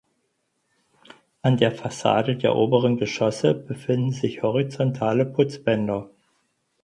An 1.43 1.57
der 1.57 1.71
Fassade 1.71 2.35
der 2.35 2.55
oberen 2.55 2.97
Geschosse 2.97 3.53
befinden 3.53 4.09
sich 4.11 4.41
horizontale 4.41 5.27
Putzbänder. 5.27 6.09